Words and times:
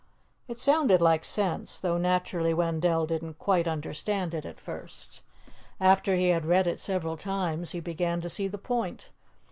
It 0.47 0.57
sounded 0.57 0.99
like 0.99 1.23
sense, 1.23 1.79
though 1.79 1.99
naturally 1.99 2.55
Wendell 2.55 3.05
didn't 3.05 3.37
quite 3.37 3.67
understand 3.67 4.33
it 4.33 4.45
at 4.45 4.59
first. 4.59 5.21
After 5.79 6.15
he 6.15 6.29
had 6.29 6.43
read 6.47 6.65
it 6.65 6.79
several 6.79 7.17
times, 7.17 7.69
he 7.73 7.79
began 7.81 8.19
to 8.21 8.29
see 8.31 8.47
the 8.47 8.57
point. 8.57 9.11